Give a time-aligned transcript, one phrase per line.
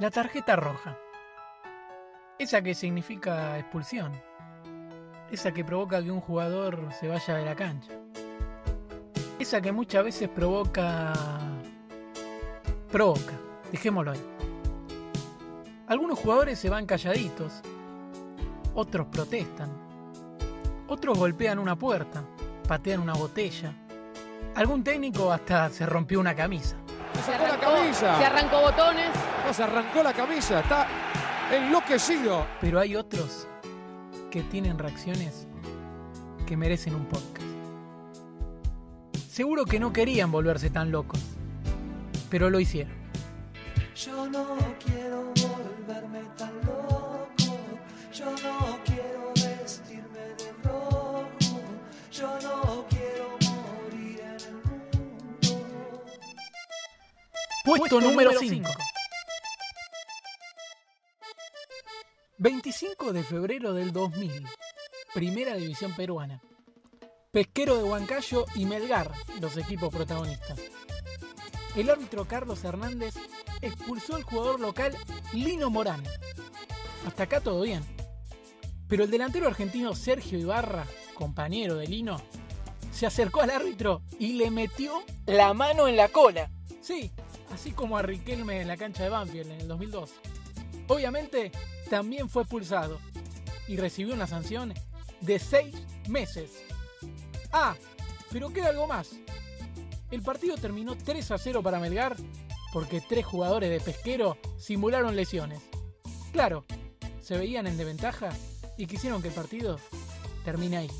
[0.00, 0.96] La tarjeta roja.
[2.38, 4.10] Esa que significa expulsión.
[5.30, 7.92] Esa que provoca que un jugador se vaya de la cancha.
[9.38, 11.12] Esa que muchas veces provoca...
[12.90, 13.34] Provoca,
[13.70, 14.26] dejémoslo ahí.
[15.86, 17.60] Algunos jugadores se van calladitos,
[18.72, 19.68] otros protestan,
[20.88, 22.24] otros golpean una puerta,
[22.66, 23.74] patean una botella.
[24.54, 26.76] Algún técnico hasta se rompió una camisa.
[27.20, 28.18] Se sacó la arrancó, camisa.
[28.18, 29.10] se arrancó botones.
[29.46, 30.86] No, se arrancó la camisa, está
[31.52, 32.46] enloquecido.
[32.60, 33.46] Pero hay otros
[34.30, 35.46] que tienen reacciones
[36.46, 37.46] que merecen un podcast.
[39.30, 41.20] Seguro que no querían volverse tan locos,
[42.30, 42.94] pero lo hicieron.
[43.94, 44.46] Yo no
[44.84, 45.32] quiero
[57.78, 58.68] Puesto número 5.
[62.38, 64.44] 25 de febrero del 2000.
[65.14, 66.42] Primera División Peruana.
[67.30, 70.58] Pesquero de Huancayo y Melgar, los equipos protagonistas.
[71.76, 73.14] El árbitro Carlos Hernández
[73.60, 74.96] expulsó al jugador local
[75.32, 76.02] Lino Morán.
[77.06, 77.84] Hasta acá todo bien.
[78.88, 82.20] Pero el delantero argentino Sergio Ibarra, compañero de Lino,
[82.90, 86.50] se acercó al árbitro y le metió la mano en la cola.
[86.80, 87.12] Sí,
[87.52, 90.10] así como a Riquelme en la cancha de Banfield en el 2002.
[90.88, 91.52] Obviamente,
[91.88, 92.98] también fue expulsado
[93.68, 94.74] y recibió una sanción
[95.20, 95.74] de seis
[96.08, 96.62] meses.
[97.52, 97.74] Ah,
[98.32, 99.10] pero queda algo más.
[100.10, 102.16] El partido terminó 3 a 0 para Melgar
[102.72, 105.60] porque tres jugadores de pesquero simularon lesiones.
[106.32, 106.64] Claro,
[107.20, 108.30] se veían en desventaja
[108.76, 109.78] y quisieron que el partido
[110.44, 110.90] termine ahí.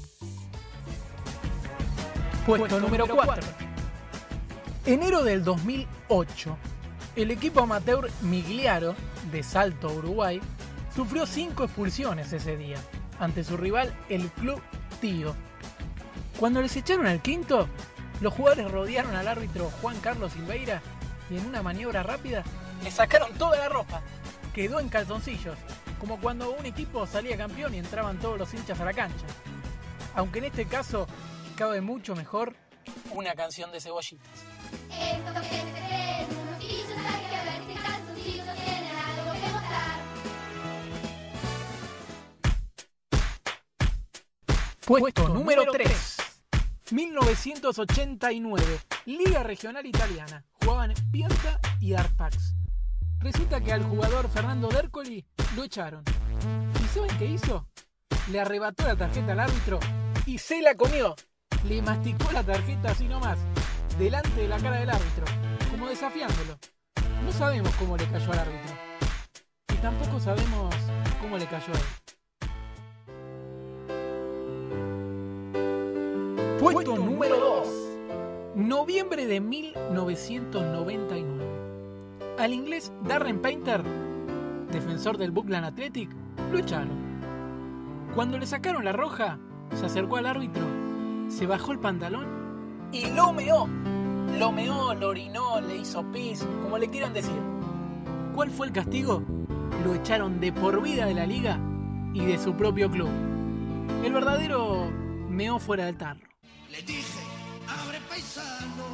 [2.47, 3.60] Puesto, número 4.
[4.87, 6.57] Enero del 2008,
[7.15, 8.95] el equipo amateur Migliaro
[9.31, 10.41] de Salto, Uruguay,
[10.97, 12.79] sufrió cinco expulsiones ese día
[13.19, 14.63] ante su rival, el Club
[15.03, 15.37] Tío.
[16.39, 17.69] Cuando les echaron al quinto,
[18.23, 20.81] los jugadores rodearon al árbitro Juan Carlos Silveira
[21.29, 22.43] y en una maniobra rápida
[22.83, 24.01] le sacaron toda la ropa.
[24.55, 25.59] Quedó en calzoncillos,
[26.01, 29.27] como cuando un equipo salía campeón y entraban todos los hinchas a la cancha.
[30.15, 31.07] Aunque en este caso
[31.55, 32.57] cabe mucho mejor
[33.13, 34.50] una canción de cebollitas.
[44.91, 46.17] Puesto número 3.
[46.91, 48.65] 1989.
[49.07, 50.45] Liga Regional Italiana.
[50.55, 52.57] Jugaban Pianta y Arpax.
[53.21, 56.03] Resulta que al jugador Fernando Dercoli lo echaron.
[56.83, 57.69] ¿Y saben qué hizo?
[58.33, 59.79] Le arrebató la tarjeta al árbitro
[60.27, 61.15] y se la comió.
[61.69, 63.39] Le masticó la tarjeta así nomás,
[64.01, 65.27] delante de la cara del árbitro,
[65.71, 66.57] como desafiándolo.
[67.23, 68.75] No sabemos cómo le cayó al árbitro.
[69.75, 70.75] Y tampoco sabemos
[71.21, 71.83] cómo le cayó a él.
[76.59, 77.69] Puesto número 2.
[78.57, 81.45] Noviembre de 1999.
[82.39, 83.83] Al inglés Darren Painter,
[84.73, 86.09] defensor del Buckland Athletic,
[86.51, 87.11] lo echaron.
[88.15, 89.39] Cuando le sacaron la roja,
[89.75, 90.63] se acercó al árbitro,
[91.29, 92.41] se bajó el pantalón
[92.93, 93.69] y lo meó.
[94.39, 97.41] Lo meó, lo orinó, le hizo pis, como le quieran decir.
[98.35, 99.23] ¿Cuál fue el castigo?
[99.85, 101.59] Lo echaron de por vida de la liga
[102.15, 103.11] y de su propio club.
[104.05, 104.91] El verdadero
[105.29, 106.21] meó fuera del tarro.
[106.71, 107.21] Le dije,
[107.67, 108.85] abre paisano,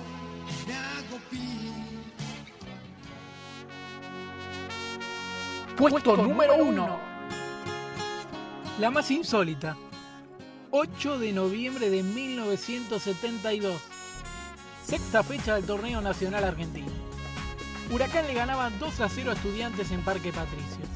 [0.67, 1.73] me hago pi.
[5.77, 6.99] Puesto número 1.
[8.81, 9.77] La más insólita.
[10.71, 13.81] 8 de noviembre de 1972.
[14.87, 16.93] Sexta fecha del torneo nacional argentino.
[17.91, 20.89] Huracán le ganaba 2 a 0 a estudiantes en Parque Patricios.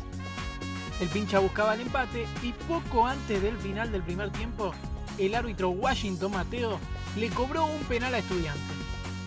[1.01, 4.73] El pincha buscaba el empate y poco antes del final del primer tiempo,
[5.19, 6.79] el árbitro Washington Mateo
[7.17, 8.63] le cobró un penal a estudiantes.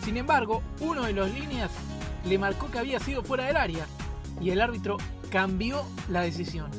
[0.06, 1.70] Sin embargo, uno de los líneas
[2.26, 3.86] le marcó que había sido fuera del área
[4.40, 4.96] y el árbitro
[5.30, 6.72] cambió la decisión.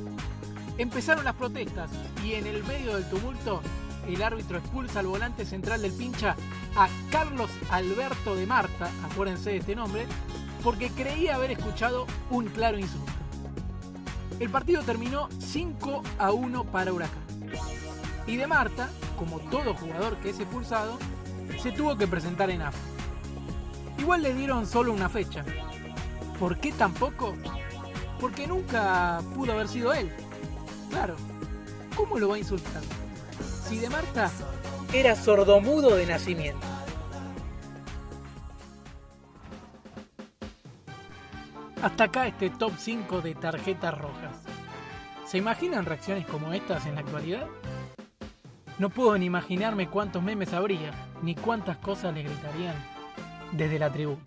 [0.79, 1.91] Empezaron las protestas
[2.25, 3.61] y en el medio del tumulto
[4.09, 6.37] el árbitro expulsa al volante central del pincha
[6.77, 10.07] a Carlos Alberto de Marta, acuérdense de este nombre,
[10.63, 13.13] porque creía haber escuchado un claro insulto.
[14.41, 17.23] El partido terminó 5 a 1 para Huracán.
[18.27, 20.99] Y de Marta, como todo jugador que es expulsado,
[21.63, 22.79] se tuvo que presentar en AFA.
[23.99, 25.45] Igual le dieron solo una fecha.
[26.39, 27.35] ¿Por qué tampoco?
[28.21, 30.11] Porque nunca pudo haber sido él.
[30.91, 31.15] Claro,
[31.95, 32.83] ¿cómo lo va a insultar?
[33.69, 34.31] Si de Marta
[34.93, 36.67] era sordomudo de nacimiento.
[41.83, 44.43] Hasta acá este top 5 de tarjetas rojas.
[45.27, 47.47] ¿Se imaginan reacciones como estas en la actualidad?
[48.79, 50.93] No puedo ni imaginarme cuántos memes habría,
[51.23, 52.75] ni cuántas cosas le gritarían
[53.53, 54.23] desde la tribuna.